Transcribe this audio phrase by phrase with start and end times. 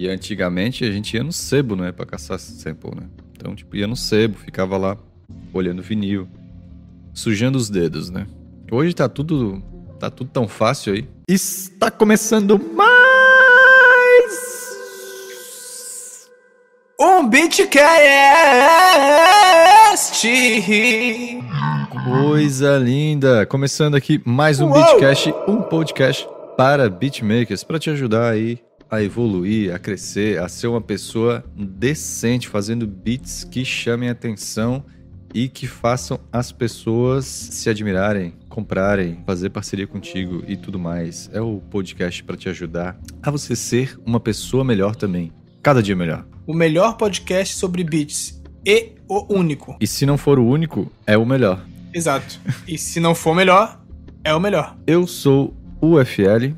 [0.00, 1.92] E antigamente a gente ia no sebo, né?
[1.92, 3.06] Pra caçar sample, né?
[3.36, 4.96] Então, tipo, ia no sebo, ficava lá
[5.52, 6.26] olhando vinil,
[7.12, 8.26] sujando os dedos, né?
[8.72, 9.62] Hoje tá tudo.
[9.98, 11.06] tá tudo tão fácil aí.
[11.28, 12.96] Está começando mais.
[16.98, 17.76] Um Beatcast!
[22.22, 23.44] Coisa linda!
[23.44, 24.82] Começando aqui mais um Uou!
[24.82, 26.26] Beatcast, um podcast
[26.56, 28.60] para beatmakers, para te ajudar aí
[28.90, 34.84] a evoluir, a crescer, a ser uma pessoa decente, fazendo beats que chamem atenção
[35.32, 41.30] e que façam as pessoas se admirarem, comprarem, fazer parceria contigo e tudo mais.
[41.32, 45.32] É o podcast para te ajudar a você ser uma pessoa melhor também,
[45.62, 46.26] cada dia melhor.
[46.46, 48.42] O melhor podcast sobre beats.
[48.66, 49.76] E o único.
[49.80, 51.64] E se não for o único, é o melhor.
[51.94, 52.40] Exato.
[52.66, 53.80] E se não for melhor,
[54.22, 54.76] é o melhor.
[54.86, 56.52] Eu sou o FL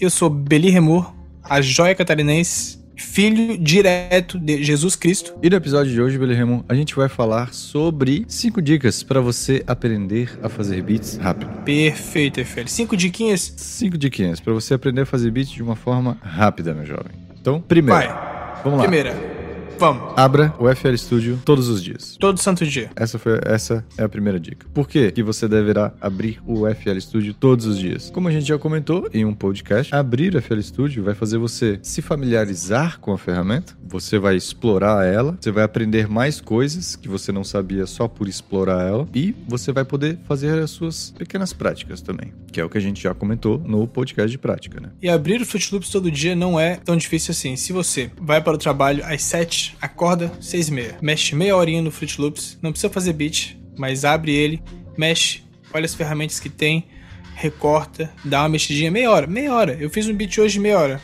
[0.00, 1.14] Eu sou Beli Remor,
[1.50, 5.34] a joia catarinense, filho direto de Jesus Cristo.
[5.42, 9.60] E no episódio de hoje, Belerremo, a gente vai falar sobre 5 dicas para você
[9.66, 11.50] aprender a fazer beats rápido.
[11.64, 12.68] Perfeito, FL.
[12.68, 13.52] Cinco diquinhas.
[13.56, 17.10] 5 diquinhas para você aprender a fazer beats de uma forma rápida, meu jovem.
[17.40, 18.60] Então, primeiro, Vai.
[18.62, 18.84] vamos lá.
[18.84, 19.39] Primeira.
[19.80, 20.12] Vamos.
[20.14, 22.14] Abra o FL Studio todos os dias.
[22.20, 22.90] Todo santo dia.
[22.94, 24.66] Essa, foi, essa é a primeira dica.
[24.74, 28.10] Por que que você deverá abrir o FL Studio todos os dias?
[28.10, 31.80] Como a gente já comentou em um podcast, abrir o FL Studio vai fazer você
[31.82, 37.08] se familiarizar com a ferramenta, você vai explorar ela, você vai aprender mais coisas que
[37.08, 41.54] você não sabia só por explorar ela e você vai poder fazer as suas pequenas
[41.54, 44.90] práticas também, que é o que a gente já comentou no podcast de prática, né?
[45.00, 47.56] E abrir o Fruit Loops todo dia não é tão difícil assim.
[47.56, 51.82] Se você vai para o trabalho às 7, acorda 6 e meia, mexe meia horinha
[51.82, 54.62] no Fruit Loops, não precisa fazer beat, mas abre ele,
[54.96, 56.86] mexe, olha as ferramentas que tem,
[57.34, 59.76] recorta, dá uma mexidinha, meia hora, meia hora.
[59.80, 61.00] Eu fiz um beat hoje meia hora.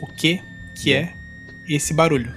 [0.00, 0.40] O que
[0.82, 1.12] que é
[1.68, 2.32] esse barulho?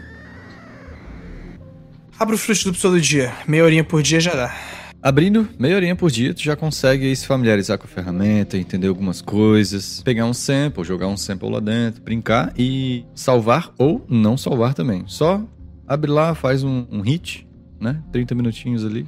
[2.19, 4.55] Abre o Fruit Loops todo dia, meia horinha por dia já dá.
[5.03, 9.19] Abrindo meia horinha por dia, tu já consegue se familiarizar com a ferramenta, entender algumas
[9.19, 14.75] coisas, pegar um sample, jogar um sample lá dentro, brincar e salvar ou não salvar
[14.75, 15.03] também.
[15.07, 15.43] Só
[15.87, 17.47] abre lá, faz um, um hit,
[17.79, 17.99] né?
[18.11, 19.07] 30 minutinhos ali,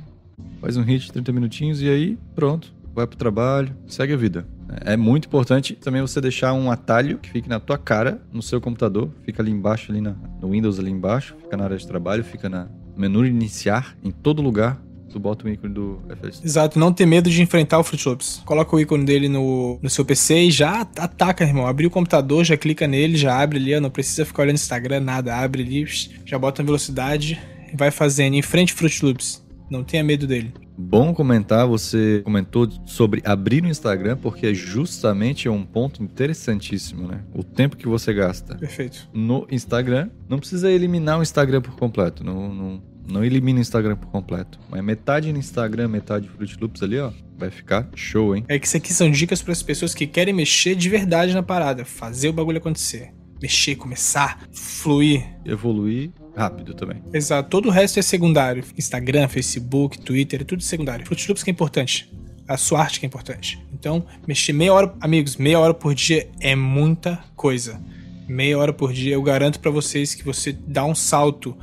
[0.60, 4.48] faz um hit, 30 minutinhos e aí pronto, vai pro trabalho, segue a vida.
[4.84, 8.60] É muito importante também você deixar um atalho que fique na tua cara, no seu
[8.60, 12.24] computador, fica ali embaixo, ali na, no Windows ali embaixo, fica na área de trabalho,
[12.24, 12.68] fica na
[12.98, 14.82] menu iniciar, em todo lugar,
[15.14, 18.42] tu bota o ícone do FL Exato, não ter medo de enfrentar o Fruit Loops.
[18.46, 21.68] Coloca o ícone dele no, no seu PC e já ataca, irmão.
[21.68, 25.00] Abriu o computador, já clica nele, já abre ali, ó, não precisa ficar olhando Instagram,
[25.00, 25.36] nada.
[25.36, 25.86] Abre ali,
[26.26, 27.40] já bota na velocidade
[27.72, 28.36] e vai fazendo.
[28.36, 29.44] Enfrente o Fruit Loops.
[29.70, 30.54] Não tenha medo dele.
[30.76, 37.22] Bom comentar, você comentou sobre abrir o Instagram, porque justamente é um ponto interessantíssimo, né?
[37.34, 39.08] O tempo que você gasta Perfeito.
[39.14, 40.10] no Instagram.
[40.28, 42.24] Não precisa eliminar o Instagram por completo.
[42.24, 44.60] Não, não, não elimina o Instagram por completo.
[44.70, 47.12] Mas metade no Instagram, metade Fruit Loops ali, ó.
[47.38, 48.46] Vai ficar show, hein?
[48.48, 51.44] É que isso aqui são dicas para as pessoas que querem mexer de verdade na
[51.44, 51.84] parada.
[51.84, 53.12] Fazer o bagulho acontecer.
[53.42, 55.26] Mexer, começar, fluir.
[55.46, 57.02] Evoluir rápido também.
[57.14, 57.50] Exato.
[57.50, 58.64] Todo o resto é secundário.
[58.78, 61.06] Instagram, Facebook, Twitter, é tudo secundário.
[61.06, 62.12] Fruit Loops que é importante.
[62.48, 63.62] A sua arte que é importante.
[63.74, 67.82] Então, mexer meia hora, amigos, meia hora por dia é muita coisa.
[68.28, 71.58] Meia hora por dia, eu garanto pra vocês que você dá um salto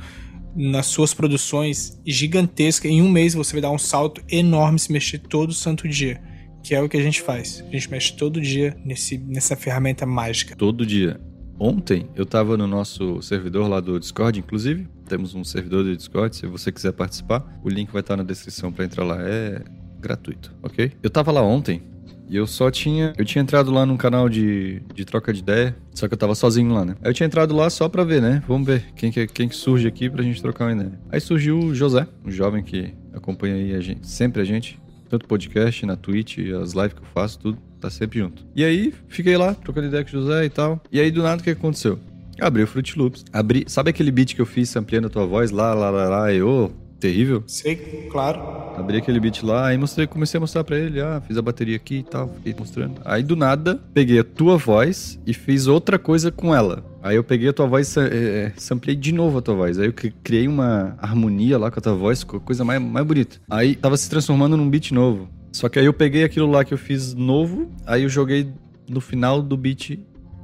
[0.55, 2.87] nas suas produções gigantesca.
[2.87, 6.21] Em um mês você vai dar um salto enorme se mexer todo santo dia.
[6.63, 7.63] Que é o que a gente faz.
[7.67, 10.55] A gente mexe todo dia nesse, nessa ferramenta mágica.
[10.55, 11.19] Todo dia.
[11.59, 14.87] Ontem eu tava no nosso servidor lá do Discord, inclusive.
[15.07, 18.71] Temos um servidor do Discord, se você quiser participar, o link vai estar na descrição
[18.71, 19.17] para entrar lá.
[19.21, 19.61] É
[19.99, 20.91] gratuito, ok?
[21.03, 21.83] Eu tava lá ontem
[22.31, 23.13] e eu só tinha.
[23.17, 26.33] Eu tinha entrado lá num canal de, de troca de ideia, só que eu tava
[26.33, 26.95] sozinho lá, né?
[27.03, 28.41] Aí eu tinha entrado lá só pra ver, né?
[28.47, 30.97] Vamos ver quem que, quem que surge aqui pra gente trocar uma ideia.
[31.11, 35.27] Aí surgiu o José, um jovem que acompanha aí a gente, sempre a gente, tanto
[35.27, 38.45] podcast, na Twitch, as lives que eu faço, tudo, tá sempre junto.
[38.55, 40.81] E aí, fiquei lá, trocando ideia com o José e tal.
[40.89, 41.99] E aí, do nada, o que aconteceu?
[42.37, 43.25] Eu abri o Fruit Loops.
[43.33, 43.65] Abri.
[43.67, 46.41] Sabe aquele beat que eu fiz ampliando a tua voz lá, lá, lá, lá, e
[46.41, 46.71] ô,
[47.01, 47.43] terrível?
[47.47, 47.75] Sei,
[48.09, 48.39] claro.
[48.77, 51.75] Abri aquele beat lá, aí mostrei, comecei a mostrar pra ele, ah, fiz a bateria
[51.75, 53.01] aqui e tal, fiquei mostrando.
[53.03, 56.85] Aí do nada, peguei a tua voz e fiz outra coisa com ela.
[57.03, 59.77] Aí eu peguei a tua voz, é, é, samplei de novo a tua voz.
[59.79, 63.05] Aí eu cri- criei uma harmonia lá com a tua voz, ficou coisa mais, mais
[63.05, 63.37] bonita.
[63.49, 65.27] Aí tava se transformando num beat novo.
[65.51, 68.47] Só que aí eu peguei aquilo lá que eu fiz novo, aí eu joguei
[68.89, 69.99] no final do beat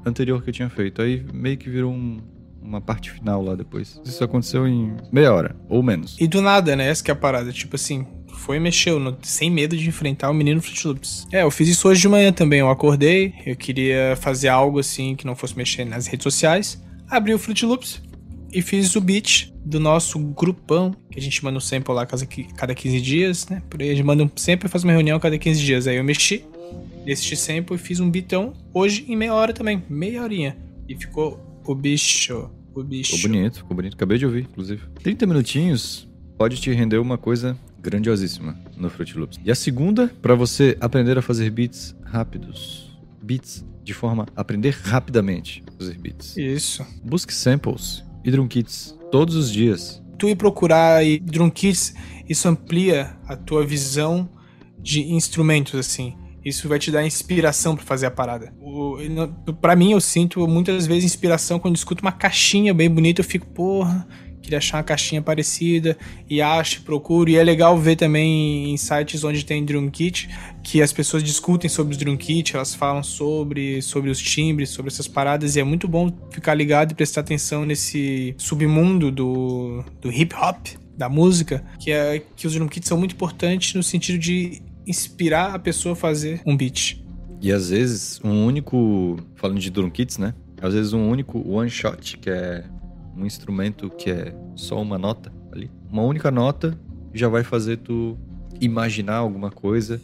[0.06, 1.02] anterior que eu tinha feito.
[1.02, 2.20] Aí meio que virou um-
[2.68, 4.00] uma parte final lá depois.
[4.06, 6.18] Isso aconteceu em meia hora, ou menos.
[6.20, 6.90] E do nada, né?
[6.90, 7.52] Essa que é a parada.
[7.52, 11.28] Tipo assim, foi e mexeu, no- sem medo de enfrentar o menino Fruit Loops.
[11.32, 12.60] É, eu fiz isso hoje de manhã também.
[12.60, 16.82] Eu acordei, eu queria fazer algo assim que não fosse mexer nas redes sociais.
[17.10, 18.02] abri o Fruit Loops
[18.52, 22.76] e fiz o beat do nosso grupão, que a gente manda um sample lá cada
[22.76, 23.62] 15 dias, né?
[23.70, 25.88] Por aí a gente manda um sample e faz uma reunião cada 15 dias.
[25.88, 26.44] Aí eu mexi
[27.06, 30.58] nesse sample e fiz um beatão hoje em meia hora também, meia horinha.
[30.88, 32.50] E ficou o bicho,
[32.84, 33.16] bicho.
[33.16, 33.94] Ficou bonito, ficou bonito.
[33.94, 34.82] Acabei de ouvir, inclusive.
[35.02, 36.08] 30 minutinhos
[36.38, 39.40] pode te render uma coisa grandiosíssima no Fruit Loops.
[39.44, 42.98] E a segunda, para você aprender a fazer beats rápidos.
[43.22, 46.36] Beats de forma a aprender rapidamente a fazer beats.
[46.38, 46.86] Isso.
[47.04, 50.04] Busque samples e drum kits todos os dias.
[50.18, 51.94] Tu ir procurar e drum kits,
[52.28, 54.30] isso amplia a tua visão
[54.78, 56.16] de instrumentos assim.
[56.44, 58.54] Isso vai te dar inspiração para fazer a parada.
[59.62, 63.46] Para mim, eu sinto muitas vezes inspiração quando escuto uma caixinha bem bonita, eu fico,
[63.48, 64.08] porra,
[64.48, 65.98] queria achar uma caixinha parecida
[66.30, 67.30] e acho, procuro.
[67.30, 70.30] E é legal ver também em sites onde tem drum kit
[70.64, 74.92] que as pessoas discutem sobre os drum kit, elas falam sobre, sobre os timbres, sobre
[74.92, 75.56] essas paradas.
[75.56, 80.66] E é muito bom ficar ligado e prestar atenção nesse submundo do, do hip hop,
[80.98, 85.54] da música, que é que os drum kits são muito importantes no sentido de inspirar
[85.54, 87.04] a pessoa a fazer um beat.
[87.42, 90.34] E às vezes um único, falando de drum kits, né?
[90.62, 92.64] Às vezes um único one shot, que é
[93.16, 95.70] um instrumento que é só uma nota ali.
[95.92, 96.78] Uma única nota
[97.14, 98.18] já vai fazer tu
[98.60, 100.02] imaginar alguma coisa,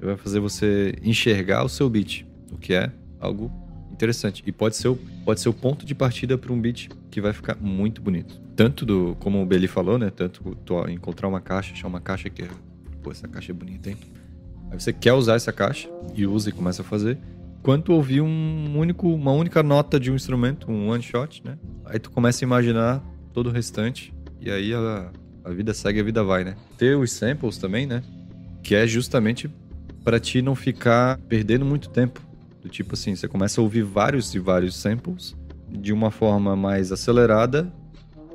[0.00, 3.50] vai fazer você enxergar o seu beat, o que é algo
[3.90, 4.42] interessante.
[4.46, 7.32] E pode ser o, pode ser o ponto de partida para um beat que vai
[7.32, 8.40] ficar muito bonito.
[8.54, 10.10] Tanto do, como o Beli falou, né?
[10.10, 12.48] Tanto tu encontrar uma caixa, achar uma caixa que é,
[13.02, 13.96] pô, essa caixa é bonita, hein?
[14.70, 17.18] Aí você quer usar essa caixa e usa e começa a fazer
[17.66, 21.58] quanto ouvir um único, uma única nota de um instrumento, um one shot, né?
[21.84, 23.02] Aí tu começa a imaginar
[23.32, 25.10] todo o restante e aí a,
[25.44, 26.54] a vida segue, a vida vai, né?
[26.78, 28.04] Ter os samples também, né?
[28.62, 29.50] Que é justamente
[30.04, 32.20] para ti não ficar perdendo muito tempo.
[32.62, 35.34] Do tipo assim, você começa a ouvir vários e vários samples
[35.68, 37.72] de uma forma mais acelerada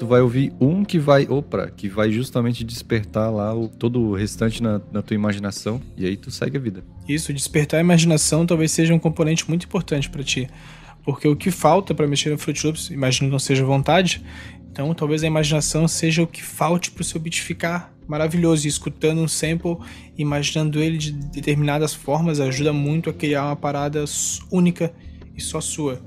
[0.01, 4.15] tu vai ouvir um que vai, opa, que vai justamente despertar lá o, todo o
[4.15, 6.83] restante na, na tua imaginação e aí tu segue a vida.
[7.07, 10.49] Isso, despertar a imaginação talvez seja um componente muito importante para ti.
[11.03, 14.23] Porque o que falta para mexer no Fruit Loops, imagino que não seja vontade,
[14.71, 18.65] então talvez a imaginação seja o que falte para o seu beat ficar maravilhoso.
[18.65, 19.77] E escutando um sample,
[20.17, 24.03] imaginando ele de determinadas formas, ajuda muito a criar uma parada
[24.51, 24.91] única
[25.37, 26.01] e só sua.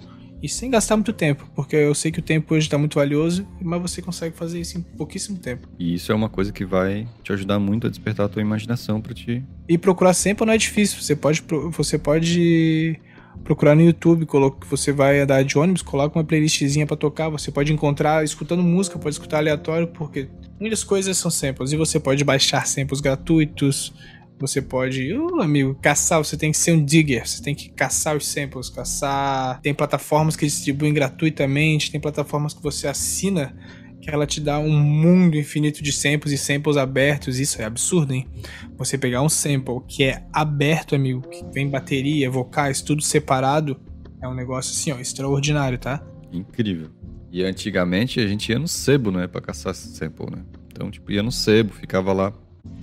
[0.44, 3.48] E sem gastar muito tempo, porque eu sei que o tempo hoje está muito valioso,
[3.62, 5.66] mas você consegue fazer isso em pouquíssimo tempo.
[5.78, 9.00] E isso é uma coisa que vai te ajudar muito a despertar a tua imaginação
[9.00, 9.42] para ti.
[9.66, 11.00] E procurar sempre não é difícil.
[11.00, 13.00] Você pode, você pode
[13.42, 17.50] procurar no YouTube, que você vai andar de ônibus, coloca uma playlistzinha para tocar, você
[17.50, 20.28] pode encontrar escutando música, pode escutar aleatório, porque
[20.60, 23.94] muitas coisas são samples e você pode baixar samples gratuitos,
[24.38, 28.26] você pode, amigo, caçar, você tem que ser um digger, você tem que caçar os
[28.26, 29.60] samples, caçar.
[29.60, 33.54] Tem plataformas que distribuem gratuitamente, tem plataformas que você assina
[34.00, 37.38] que ela te dá um mundo infinito de samples e samples abertos.
[37.38, 38.28] Isso é absurdo, hein?
[38.76, 43.80] Você pegar um sample que é aberto, amigo, que vem bateria, vocais, tudo separado,
[44.20, 46.04] é um negócio assim, ó, extraordinário, tá?
[46.30, 46.90] Incrível.
[47.32, 50.44] E antigamente a gente ia no sebo, né, pra caçar sample, né?
[50.70, 52.32] Então, tipo, ia no sebo, ficava lá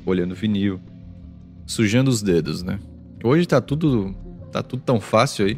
[0.05, 0.79] olhando vinil
[1.71, 2.79] sujando os dedos, né?
[3.23, 4.13] Hoje tá tudo,
[4.51, 5.57] tá tudo tão fácil aí.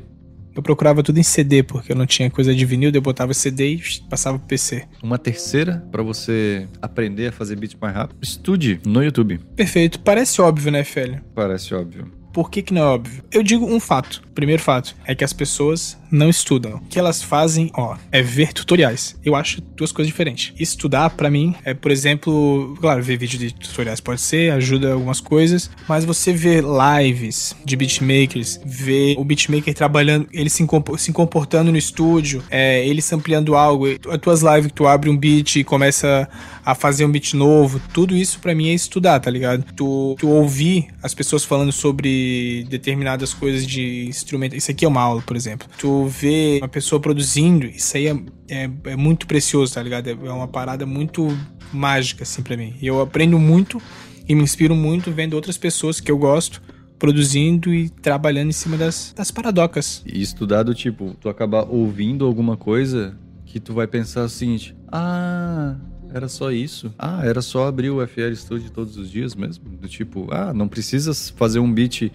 [0.56, 3.74] Eu procurava tudo em CD, porque eu não tinha coisa de vinil, eu botava CD
[3.74, 4.86] e passava pro PC.
[5.02, 9.40] Uma terceira, para você aprender a fazer beat mais rápido, estude no YouTube.
[9.56, 10.00] Perfeito.
[10.02, 11.22] Parece óbvio, né, Félio?
[11.34, 12.23] Parece óbvio.
[12.34, 13.24] Por que, que não é óbvio?
[13.32, 14.24] Eu digo um fato.
[14.34, 16.76] Primeiro fato é que as pessoas não estudam.
[16.76, 19.16] O que elas fazem, ó, é ver tutoriais.
[19.24, 20.54] Eu acho duas coisas diferentes.
[20.60, 25.20] Estudar, para mim, é, por exemplo, claro, ver vídeo de tutoriais pode ser, ajuda algumas
[25.20, 30.66] coisas, mas você ver lives de beatmakers, ver o beatmaker trabalhando, ele se,
[30.98, 35.18] se comportando no estúdio, é, ele ampliando algo, as tuas lives que tu abre um
[35.18, 36.28] beat e começa
[36.66, 39.64] a fazer um beat novo, tudo isso para mim é estudar, tá ligado?
[39.76, 42.23] Tu, tu ouvir as pessoas falando sobre
[42.70, 44.56] determinadas coisas de instrumento.
[44.56, 45.68] Isso aqui é uma aula, por exemplo.
[45.78, 48.16] Tu vê uma pessoa produzindo, isso aí é,
[48.50, 50.08] é, é muito precioso, tá ligado?
[50.08, 51.28] É, é uma parada muito
[51.72, 52.76] mágica, assim, pra mim.
[52.82, 53.82] E eu aprendo muito
[54.28, 56.62] e me inspiro muito vendo outras pessoas que eu gosto
[56.98, 60.02] produzindo e trabalhando em cima das, das paradocas.
[60.06, 64.76] E estudar do tipo, tu acabar ouvindo alguma coisa que tu vai pensar o seguinte:
[64.90, 65.76] ah,
[66.14, 66.94] era só isso.
[66.98, 69.64] Ah, era só abrir o FL Studio todos os dias mesmo.
[69.66, 72.12] Do tipo, ah, não precisas fazer um beat.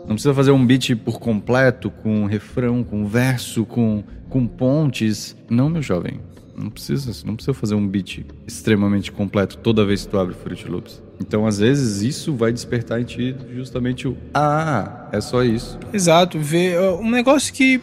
[0.00, 5.36] Não precisa fazer um beat por completo, com refrão, com verso, com, com pontes.
[5.50, 6.20] Não, meu jovem.
[6.56, 10.66] Não precisa, não precisa fazer um beat extremamente completo toda vez que tu abre Fruit
[10.66, 11.02] Loops.
[11.20, 15.78] Então, às vezes, isso vai despertar em ti justamente o Ah, é só isso.
[15.92, 16.38] Exato.
[16.38, 17.82] Ver um negócio que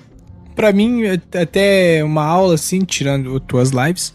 [0.55, 4.13] pra mim, é até uma aula, assim, tirando tuas lives,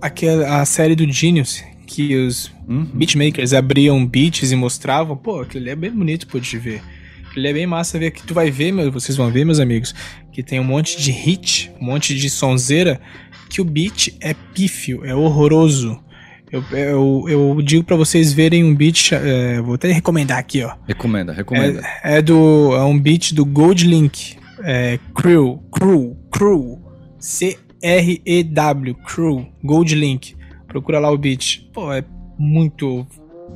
[0.00, 2.84] aquela, a série do Genius, que os uhum.
[2.84, 6.82] beatmakers abriam beats e mostravam, pô, aquilo ali é bem bonito pô, de ver.
[7.28, 9.94] Aquilo é bem massa ver que tu vai ver, meu, vocês vão ver, meus amigos,
[10.32, 13.00] que tem um monte de hit, um monte de sonzeira,
[13.48, 16.00] que o beat é pífio, é horroroso.
[16.50, 20.74] Eu, eu, eu digo para vocês verem um beat, é, vou até recomendar aqui, ó.
[20.86, 21.82] Recomenda, recomenda.
[22.02, 26.80] É, é do, é um beat do Gold Link, é, Crew, Crew, Crew,
[27.86, 30.36] C-R-E-W, Crew, Gold Link.
[30.66, 31.70] Procura lá o beat.
[31.72, 32.04] Pô, é
[32.36, 33.06] muito,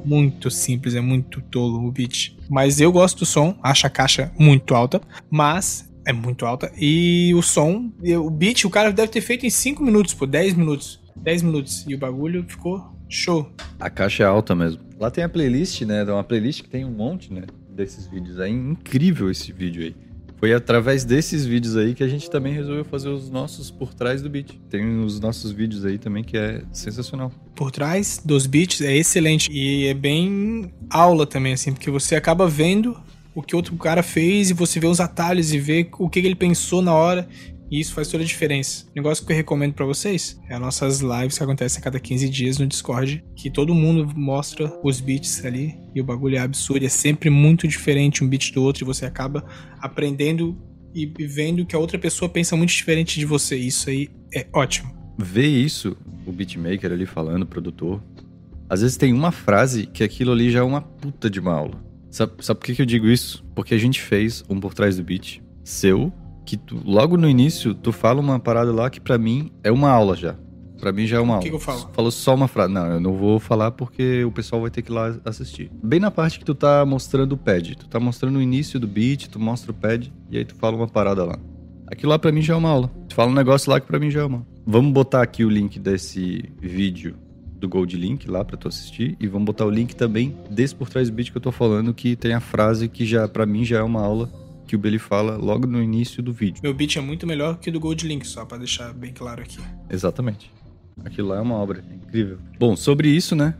[0.04, 2.37] muito simples, é muito tolo o beat.
[2.49, 6.70] Mas eu gosto do som, acho a caixa muito alta, mas é muito alta.
[6.78, 10.54] E o som, o beat, o cara deve ter feito em 5 minutos, pô, 10
[10.54, 11.00] minutos.
[11.16, 11.84] 10 minutos.
[11.88, 13.50] E o bagulho ficou show.
[13.80, 14.80] A caixa é alta mesmo.
[15.00, 16.04] Lá tem a playlist, né?
[16.04, 17.42] Uma playlist que tem um monte, né?
[17.68, 18.52] Desses vídeos aí.
[18.52, 19.96] Incrível esse vídeo aí.
[20.40, 24.23] Foi através desses vídeos aí que a gente também resolveu fazer os nossos por trás
[24.23, 24.59] do beat.
[24.70, 27.30] Tem os nossos vídeos aí também que é sensacional.
[27.54, 32.49] Por trás dos beats é excelente e é bem aula também, assim, porque você acaba
[32.49, 32.99] vendo
[33.35, 36.35] o que outro cara fez e você vê os atalhos e vê o que ele
[36.35, 37.28] pensou na hora
[37.70, 38.84] e isso faz toda a diferença.
[38.86, 42.00] O negócio que eu recomendo para vocês é as nossas lives que acontecem a cada
[42.00, 46.40] 15 dias no Discord, que todo mundo mostra os beats ali e o bagulho é
[46.40, 49.44] absurdo, é sempre muito diferente um beat do outro e você acaba
[49.78, 50.58] aprendendo
[50.92, 53.56] e vendo que a outra pessoa pensa muito diferente de você.
[53.56, 54.92] Isso aí é ótimo.
[55.16, 55.96] Ver isso,
[56.26, 58.02] o beatmaker ali falando, o produtor,
[58.68, 61.80] às vezes tem uma frase que aquilo ali já é uma puta de uma aula.
[62.10, 63.44] Sabe, sabe por que, que eu digo isso?
[63.54, 66.12] Porque a gente fez um por trás do beat seu
[66.44, 69.90] que tu, logo no início tu fala uma parada lá que para mim é uma
[69.90, 70.37] aula já.
[70.80, 71.40] Para mim já é uma aula.
[71.40, 71.90] O que, que, eu falo?
[71.92, 72.73] Falou só uma frase.
[72.73, 75.70] Não, eu não vou falar porque o pessoal vai ter que ir lá assistir.
[75.82, 77.76] Bem na parte que tu tá mostrando o pad.
[77.76, 80.76] Tu tá mostrando o início do beat, tu mostra o pad e aí tu fala
[80.76, 81.38] uma parada lá.
[81.87, 82.90] Aquilo lá pra mim já é uma aula.
[83.09, 85.50] Tu fala um negócio lá que pra mim já é uma Vamos botar aqui o
[85.50, 87.16] link desse vídeo
[87.61, 90.88] do Gold Link lá para tu assistir e vamos botar o link também desse por
[90.88, 93.64] trás do beat que eu tô falando que tem a frase que já para mim
[93.64, 94.30] já é uma aula
[94.70, 96.60] que o Billy fala logo no início do vídeo.
[96.62, 99.42] Meu beat é muito melhor que o do Gold Link, só para deixar bem claro
[99.42, 99.58] aqui.
[99.90, 100.48] Exatamente.
[101.04, 102.38] Aquilo lá é uma obra incrível.
[102.56, 103.56] Bom, sobre isso, né?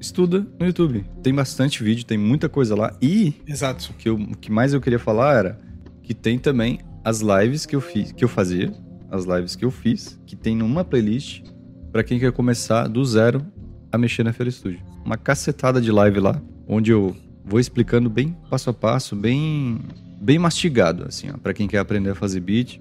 [0.00, 1.04] Estuda no YouTube.
[1.20, 2.96] Tem bastante vídeo, tem muita coisa lá.
[3.02, 3.34] E.
[3.44, 3.90] Exato.
[3.90, 5.60] O que, eu, o que mais eu queria falar era
[6.00, 8.72] que tem também as lives que eu fiz, que eu fazia,
[9.10, 11.42] as lives que eu fiz, que tem numa playlist
[11.90, 13.44] para quem quer começar do zero
[13.90, 14.80] a mexer na Feira Studio.
[15.04, 19.80] Uma cacetada de live lá, onde eu vou explicando bem passo a passo, bem
[20.20, 22.80] bem mastigado, assim, para quem quer aprender a fazer beat.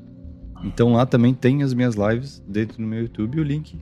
[0.64, 3.78] Então lá também tem as minhas lives dentro do meu YouTube o link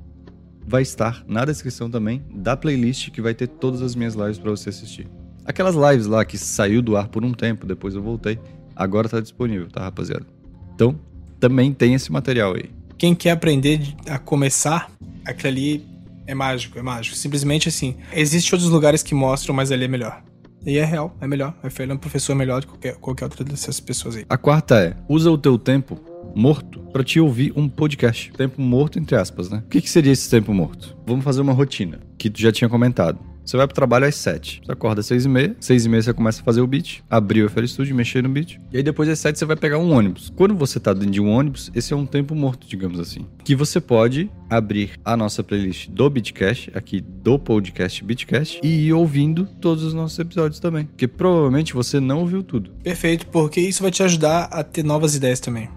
[0.66, 4.52] vai estar na descrição também da playlist que vai ter todas as minhas lives para
[4.52, 5.08] você assistir.
[5.46, 8.40] Aquelas lives lá que saiu do ar por um tempo, depois eu voltei,
[8.76, 10.26] agora tá disponível, tá, rapaziada?
[10.74, 10.98] Então,
[11.40, 12.70] também tem esse material aí.
[12.98, 14.90] Quem quer aprender a começar,
[15.26, 15.88] aquele ali
[16.26, 17.18] é mágico, é mágico.
[17.18, 20.24] Simplesmente assim, existem outros lugares que mostram, mas ali é melhor.
[20.66, 21.54] E é real, é melhor.
[21.80, 24.26] Ele é um professor melhor do que qualquer, qualquer outra dessas pessoas aí.
[24.30, 26.00] A quarta é: usa o teu tempo
[26.36, 28.32] morto para te ouvir um podcast.
[28.32, 29.64] Tempo morto, entre aspas, né?
[29.66, 30.96] O que, que seria esse tempo morto?
[31.06, 33.20] Vamos fazer uma rotina, que tu já tinha comentado.
[33.46, 34.62] Você vai pro trabalho às 7.
[34.64, 35.56] Você acorda às 6 e meia.
[35.60, 37.04] 6 e meia você começa a fazer o beat.
[37.10, 38.60] Abrir o FL Studio, mexer no beat.
[38.72, 40.32] E aí depois às 7 você vai pegar um ônibus.
[40.36, 43.26] Quando você tá dentro de um ônibus, esse é um tempo morto, digamos assim.
[43.44, 48.94] Que você pode abrir a nossa playlist do Beatcast, aqui do podcast Beatcast, e ir
[48.94, 50.86] ouvindo todos os nossos episódios também.
[50.86, 52.72] Porque provavelmente você não ouviu tudo.
[52.84, 55.70] Perfeito, porque isso vai te ajudar a ter novas ideias também.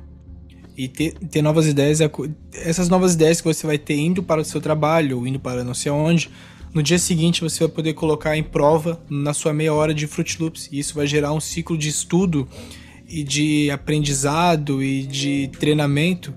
[0.77, 2.11] E ter, ter novas ideias, é
[2.53, 5.65] essas novas ideias que você vai ter indo para o seu trabalho, ou indo para
[5.65, 6.31] não sei onde,
[6.77, 10.39] no dia seguinte você vai poder colocar em prova na sua meia hora de Fruit
[10.39, 10.69] Loops.
[10.71, 12.47] E isso vai gerar um ciclo de estudo
[13.09, 16.35] e de aprendizado e de treinamento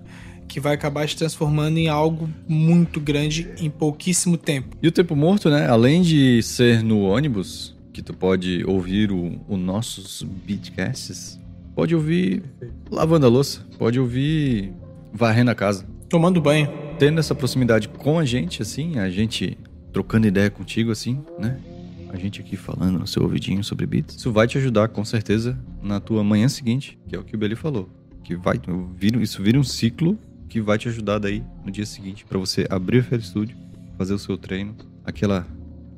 [0.47, 4.77] que vai acabar te transformando em algo muito grande em pouquíssimo tempo.
[4.81, 5.67] E o tempo morto, né?
[5.67, 11.37] Além de ser no ônibus, que tu pode ouvir o, o nossos beatcasts,
[11.75, 12.43] pode ouvir
[12.89, 14.71] lavando a louça, pode ouvir
[15.13, 15.85] varrendo a casa.
[16.07, 16.71] Tomando banho.
[16.97, 19.57] Tendo essa proximidade com a gente, assim, a gente
[19.91, 21.59] trocando ideia contigo, assim, né?
[22.11, 24.15] A gente aqui falando no seu ouvidinho sobre beats.
[24.15, 27.37] Isso vai te ajudar, com certeza, na tua manhã seguinte, que é o que o
[27.37, 27.89] Beli falou.
[28.23, 28.59] Que vai,
[29.21, 30.17] isso vira um ciclo
[30.47, 33.57] que vai te ajudar daí no dia seguinte para você abrir o FL Studio,
[33.97, 35.45] fazer o seu treino, aquela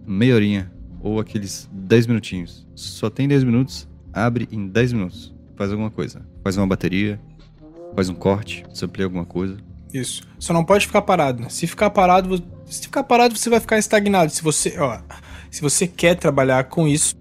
[0.06, 2.68] meia horinha ou aqueles 10 minutinhos.
[2.76, 5.34] Só tem 10 minutos, abre em 10 minutos.
[5.56, 6.26] Faz alguma coisa.
[6.44, 7.20] Faz uma bateria,
[7.96, 9.58] faz um corte, sampleia alguma coisa.
[9.94, 10.24] Isso.
[10.40, 11.50] Só não pode ficar parado.
[11.50, 14.32] Se ficar parado, se ficar parado, você vai ficar estagnado.
[14.32, 15.00] Se você, ó,
[15.50, 17.16] se você quer trabalhar com isso,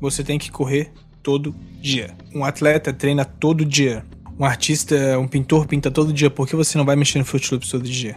[0.00, 2.14] você tem que correr todo dia.
[2.34, 4.04] Um atleta treina todo dia.
[4.38, 7.52] um artista, um pintor pinta todo dia, por que você não vai mexer no Fruit
[7.52, 8.16] Loops todo dia?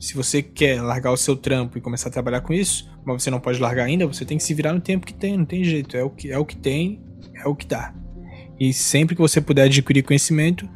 [0.00, 3.30] Se você quer largar o seu trampo e começar a trabalhar com isso, mas você
[3.30, 5.64] não pode largar ainda, você tem que se virar no tempo que tem, não tem
[5.64, 5.96] jeito.
[5.96, 7.02] É o que, é o que tem,
[7.34, 7.94] é o que dá.
[8.58, 10.68] E sempre que você puder adquirir conhecimento,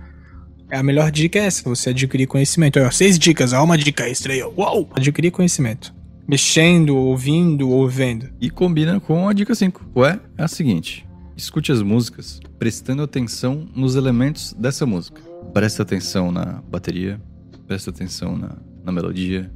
[0.78, 2.78] a melhor dica é essa, você adquirir conhecimento.
[2.80, 4.50] Ó, seis dicas, ó, uma dica extra aí, ó.
[4.56, 4.88] Uau!
[4.94, 5.94] Adquirir conhecimento.
[6.28, 8.30] Mexendo, ouvindo ou vendo.
[8.40, 9.90] E combina com a dica 5.
[9.96, 11.04] Ué, é a seguinte:
[11.36, 15.20] escute as músicas prestando atenção nos elementos dessa música.
[15.52, 17.20] Presta atenção na bateria,
[17.66, 19.50] presta atenção na, na melodia.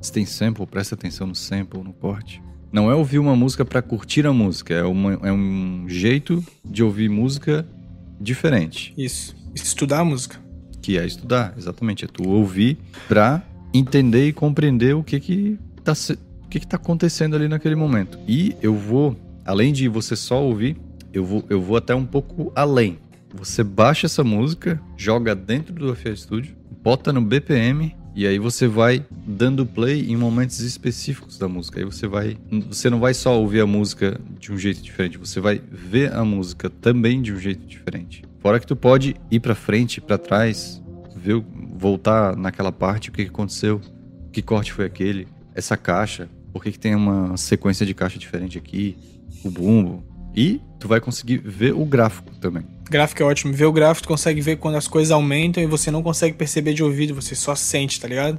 [0.00, 2.40] Se tem sample, presta atenção no sample, no corte.
[2.72, 6.84] Não é ouvir uma música para curtir a música, é, uma, é um jeito de
[6.84, 7.66] ouvir música
[8.20, 8.94] diferente.
[8.96, 9.34] Isso.
[9.52, 10.38] Estudar a música.
[10.80, 12.04] Que é estudar, exatamente.
[12.04, 15.92] É tu ouvir pra entender e compreender o que que tá,
[16.44, 18.18] o que que tá acontecendo ali naquele momento.
[18.26, 20.76] E eu vou, além de você só ouvir,
[21.12, 22.98] eu vou, eu vou até um pouco além.
[23.34, 28.66] Você baixa essa música, joga dentro do FL Studio, bota no BPM e aí você
[28.66, 31.78] vai dando play em momentos específicos da música.
[31.78, 32.36] Aí você vai,
[32.68, 36.24] você não vai só ouvir a música de um jeito diferente, você vai ver a
[36.24, 38.22] música também de um jeito diferente.
[38.40, 40.82] Fora que tu pode ir para frente, para trás,
[41.14, 41.42] ver,
[41.74, 43.80] voltar naquela parte o que aconteceu,
[44.32, 48.96] que corte foi aquele, essa caixa, por que, tem uma sequência de caixa diferente aqui,
[49.44, 50.04] o bumbo.
[50.34, 52.64] E tu vai conseguir ver o gráfico também.
[52.88, 53.52] Gráfico é ótimo.
[53.52, 56.72] Ver o gráfico, tu consegue ver quando as coisas aumentam e você não consegue perceber
[56.72, 58.38] de ouvido, você só sente, tá ligado?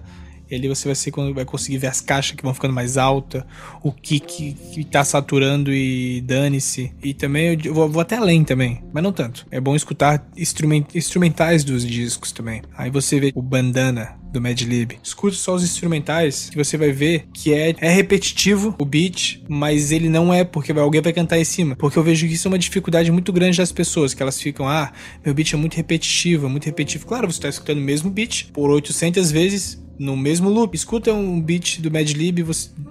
[0.51, 3.43] E ali você vai, ser, vai conseguir ver as caixas que vão ficando mais altas,
[3.81, 6.93] o que, que, que tá saturando e dane-se.
[7.01, 9.47] E também eu vou, vou, até além também, mas não tanto.
[9.49, 12.61] É bom escutar instrument, instrumentais dos discos também.
[12.77, 14.93] Aí você vê o bandana do Madlib.
[15.03, 19.91] Escute só os instrumentais que você vai ver que é, é repetitivo o beat, mas
[19.91, 21.75] ele não é porque alguém vai cantar em cima.
[21.75, 24.67] Porque eu vejo que isso é uma dificuldade muito grande das pessoas, que elas ficam,
[24.67, 24.91] ah,
[25.23, 27.05] meu beat é muito repetitivo, é muito repetitivo.
[27.05, 30.75] Claro, você tá escutando o mesmo beat por 800 vezes no mesmo loop.
[30.75, 32.43] Escuta um beat do Madlib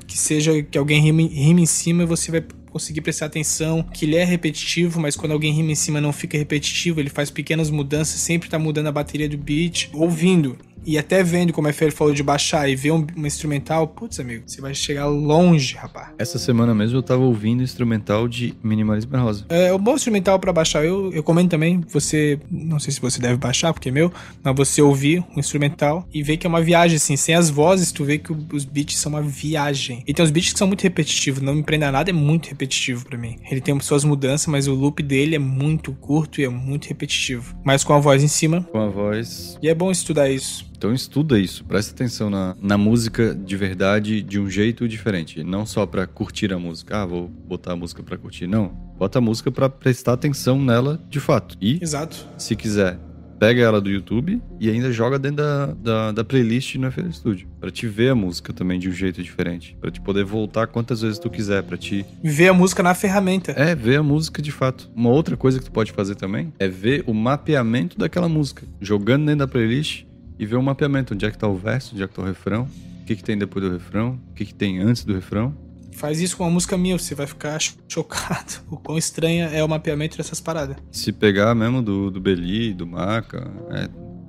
[0.07, 4.05] que seja que alguém rime, rime em cima e você vai conseguir prestar atenção que
[4.05, 7.69] ele é repetitivo, mas quando alguém rima em cima não fica repetitivo, ele faz pequenas
[7.69, 9.91] mudanças, sempre tá mudando a bateria do beat.
[9.93, 13.86] Ouvindo, e até vendo como a Fer falou de baixar e ver um, um, instrumental,
[13.86, 16.08] putz, amigo, você vai chegar longe, rapaz.
[16.19, 19.45] Essa semana mesmo eu tava ouvindo instrumental de Minimalismo Rosa.
[19.49, 20.84] É um bom instrumental para baixar.
[20.84, 24.12] Eu, eu comento também, você, não sei se você deve baixar, porque é meu,
[24.43, 27.93] mas você ouvir um instrumental e ver que é uma viagem, assim, sem as vozes,
[27.93, 30.02] tu vê que os beats são uma viagem.
[30.06, 33.04] E tem uns beats que são muito repetitivos, não me prenda nada, é muito repetitivo
[33.04, 33.38] para mim.
[33.50, 37.54] Ele tem suas mudanças, mas o loop dele é muito curto e é muito repetitivo.
[37.64, 38.62] Mas com a voz em cima.
[38.71, 39.58] Com a voz.
[39.62, 40.71] E é bom estudar isso.
[40.80, 45.66] Então estuda isso, presta atenção na, na música de verdade de um jeito diferente, não
[45.66, 47.02] só para curtir a música.
[47.02, 48.69] Ah, vou botar a música para curtir, não.
[48.99, 51.54] Bota a música para prestar atenção nela de fato.
[51.60, 52.26] E Exato.
[52.38, 52.99] se quiser,
[53.38, 57.47] pega ela do YouTube e ainda joga dentro da, da, da playlist no FL Studio.
[57.60, 59.76] Pra te ver a música também de um jeito diferente.
[59.82, 61.62] Pra te poder voltar quantas vezes tu quiser.
[61.62, 62.06] Pra te.
[62.25, 63.52] Ver a música na ferramenta.
[63.52, 64.90] É, ver a música de fato.
[64.97, 68.66] Uma outra coisa que tu pode fazer também é ver o mapeamento daquela música.
[68.80, 70.08] Jogando dentro da playlist
[70.41, 72.25] e ver o mapeamento, onde é que tá o verso, onde é que tá o
[72.25, 72.67] refrão,
[73.03, 75.55] o que, que tem depois do refrão, o que, que tem antes do refrão.
[75.93, 78.63] Faz isso com uma música minha, você vai ficar chocado.
[78.71, 80.79] O quão estranha é o mapeamento dessas paradas.
[80.91, 83.87] Se pegar mesmo do, do Beli, do Maca, é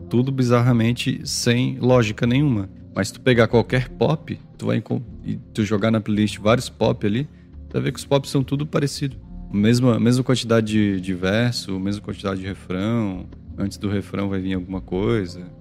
[0.09, 2.69] tudo bizarramente sem lógica nenhuma.
[2.93, 4.83] Mas se tu pegar qualquer pop, tu vai
[5.23, 7.23] e tu jogar na playlist vários pop ali,
[7.69, 9.15] tu vai ver que os pops são tudo parecido.
[9.49, 13.29] Mesma, mesma quantidade de, de verso, mesma quantidade de refrão.
[13.57, 15.60] Antes do refrão vai vir alguma coisa.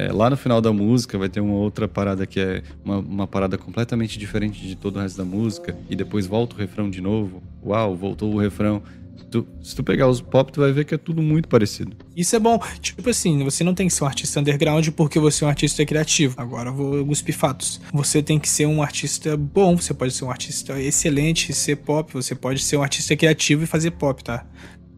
[0.00, 3.26] É, lá no final da música vai ter uma outra parada que é uma, uma,
[3.26, 5.76] parada completamente diferente de todo o resto da música.
[5.90, 7.42] E depois volta o refrão de novo.
[7.66, 8.80] Uau, voltou o refrão.
[9.28, 11.96] Tu, se tu pegar os pop, tu vai ver que é tudo muito parecido.
[12.16, 12.60] Isso é bom.
[12.80, 15.84] Tipo assim, você não tem que ser um artista underground porque você é um artista
[15.84, 16.36] criativo.
[16.36, 17.80] Agora eu vou cuspir fatos.
[17.92, 22.12] Você tem que ser um artista bom, você pode ser um artista excelente, ser pop,
[22.12, 24.46] você pode ser um artista criativo e fazer pop, tá?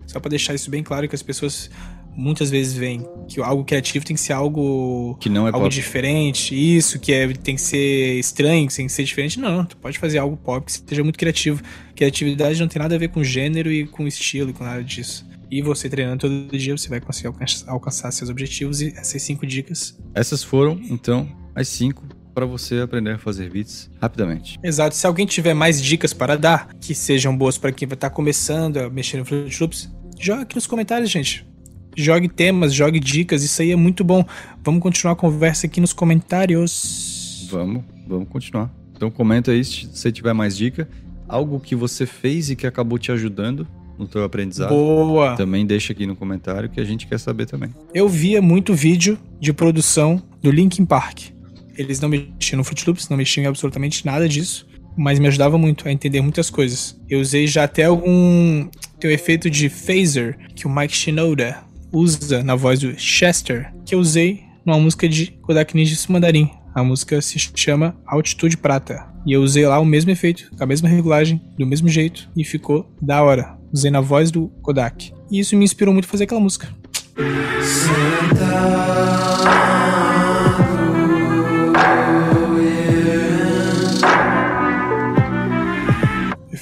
[0.07, 1.71] Só para deixar isso bem claro que as pessoas
[2.17, 5.75] muitas vezes vem que algo criativo tem que ser algo que não é algo pop.
[5.75, 9.39] diferente, isso que é, tem que ser estranho, que tem que ser diferente.
[9.39, 11.63] Não, tu pode fazer algo pop que seja muito criativo.
[11.95, 15.29] Criatividade não tem nada a ver com gênero e com estilo, com nada disso.
[15.51, 17.35] E você treinando todo dia, você vai conseguir
[17.67, 19.99] alcançar, seus objetivos e essas cinco dicas.
[20.15, 24.59] Essas foram, então, as cinco para você aprender a fazer beats rapidamente.
[24.63, 24.95] Exato.
[24.95, 28.15] Se alguém tiver mais dicas para dar, que sejam boas para quem vai estar tá
[28.15, 31.50] começando a mexer no Fruit Loops, joga aqui nos comentários, gente
[31.97, 34.25] jogue temas, jogue dicas, isso aí é muito bom.
[34.63, 37.49] Vamos continuar a conversa aqui nos comentários.
[37.51, 38.71] Vamos, vamos continuar.
[38.95, 40.89] Então comenta aí se você tiver mais dica,
[41.29, 43.67] algo que você fez e que acabou te ajudando
[43.99, 45.37] no teu aprendizado, Boa!
[45.37, 47.71] também deixa aqui no comentário que a gente quer saber também.
[47.93, 51.29] Eu via muito vídeo de produção do Linkin Park.
[51.77, 55.57] Eles não mexiam no Fruit Loops, não mexiam em absolutamente nada disso, mas me ajudava
[55.59, 56.99] muito a entender muitas coisas.
[57.09, 58.69] Eu usei já até algum.
[58.99, 61.59] Tem o efeito de phaser que o Mike Shinoda
[61.93, 66.51] usa na voz do Chester, que eu usei numa música de Kodak Ninja Mandarim.
[66.75, 69.07] A música se chama Altitude Prata.
[69.27, 72.45] E eu usei lá o mesmo efeito, com a mesma regulagem, do mesmo jeito, e
[72.45, 73.59] ficou da hora.
[73.73, 75.13] Usei na voz do Kodak.
[75.31, 76.69] E isso me inspirou muito a fazer aquela música.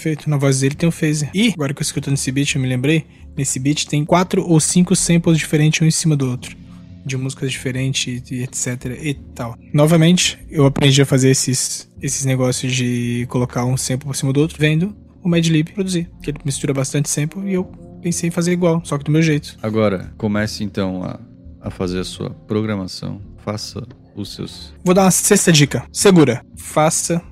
[0.09, 1.31] Perfeito, na voz dele tem um phaser.
[1.35, 3.05] E, agora que eu escutando esse beat, eu me lembrei,
[3.37, 6.57] nesse beat tem quatro ou cinco samples diferentes um em cima do outro.
[7.05, 9.55] De músicas diferentes e etc e tal.
[9.73, 14.41] Novamente, eu aprendi a fazer esses, esses negócios de colocar um sample por cima do
[14.41, 16.11] outro, vendo o Madlib produzir.
[16.23, 17.65] Que ele mistura bastante sample e eu
[18.01, 19.59] pensei em fazer igual, só que do meu jeito.
[19.63, 21.21] Agora, comece então a,
[21.61, 23.21] a fazer a sua programação.
[23.45, 24.73] Faça os seus.
[24.83, 25.87] Vou dar uma sexta dica.
[25.93, 26.43] Segura.
[26.57, 27.23] Faça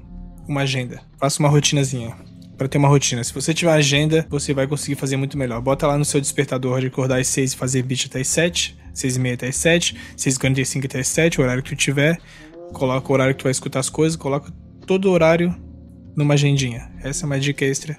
[0.46, 1.00] uma agenda.
[1.18, 2.14] Faça uma rotinazinha.
[2.56, 3.22] Pra ter uma rotina.
[3.22, 5.60] Se você tiver agenda, você vai conseguir fazer muito melhor.
[5.60, 8.76] Bota lá no seu despertador de acordar às 6 e fazer beat até às 7,
[8.94, 12.18] 6 e meia até às 7, 6h45 até às 7, o horário que tu tiver.
[12.72, 14.50] Coloca o horário que tu vai escutar as coisas, coloca
[14.86, 15.54] todo o horário
[16.16, 16.90] numa agendinha.
[17.02, 17.98] Essa é uma dica extra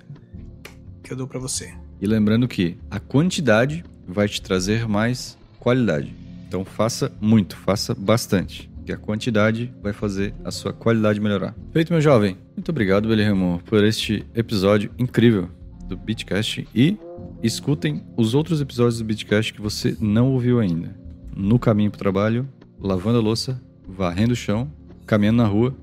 [1.04, 1.74] que eu dou pra você.
[2.02, 6.13] E lembrando que a quantidade vai te trazer mais qualidade.
[6.48, 8.70] Então faça muito, faça bastante.
[8.88, 11.54] Que a quantidade vai fazer a sua qualidade melhorar.
[11.73, 12.38] Feito, meu jovem.
[12.56, 15.50] Muito obrigado, Belirremo, por este episódio incrível
[15.89, 16.65] do Beatcast.
[16.73, 16.97] E
[17.43, 20.97] escutem os outros episódios do Beatcast que você não ouviu ainda.
[21.36, 22.47] No caminho para o trabalho,
[22.80, 24.71] lavando a louça, varrendo o chão,
[25.06, 25.76] caminhando na rua,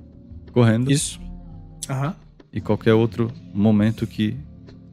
[0.50, 1.20] correndo Isso.
[1.90, 2.16] Aham.
[2.50, 4.34] e qualquer outro momento que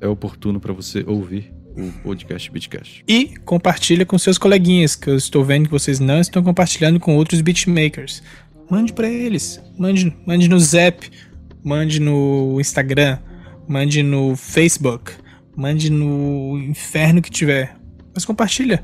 [0.02, 3.04] é oportuno para você ouvir o podcast Beatcast.
[3.08, 7.16] E compartilha com seus coleguinhas, que eu estou vendo que vocês não estão compartilhando com
[7.16, 8.22] outros beatmakers.
[8.70, 9.62] Mande pra eles.
[9.78, 11.10] Mande, mande no Zap,
[11.64, 13.18] mande no Instagram,
[13.68, 15.12] mande no Facebook,
[15.56, 17.76] mande no inferno que tiver.
[18.14, 18.84] Mas compartilha.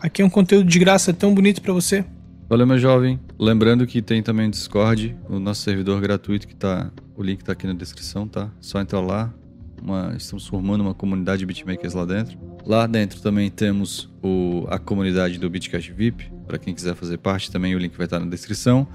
[0.00, 2.04] Aqui é um conteúdo de graça tão bonito pra você.
[2.48, 3.18] Valeu, meu jovem.
[3.38, 6.92] Lembrando que tem também o Discord, o nosso servidor gratuito que tá.
[7.16, 8.50] O link tá aqui na descrição, tá?
[8.60, 9.34] Só entrar lá.
[9.82, 12.38] Uma- estamos formando uma comunidade de beatmakers lá dentro.
[12.64, 16.30] Lá dentro também temos o, a comunidade do Beatcast VIP.
[16.46, 18.86] Para quem quiser fazer parte também, o link vai estar na descrição.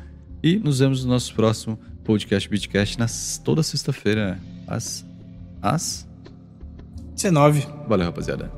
[0.43, 5.05] E nos vemos no nosso próximo podcast Beatcast nas, toda sexta-feira, às.
[5.61, 6.07] às.
[7.15, 7.67] 19.
[7.87, 8.51] Valeu, rapaziada.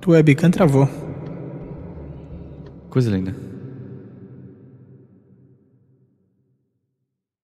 [0.00, 0.88] Tu webcam travou.
[2.88, 3.34] Coisa linda.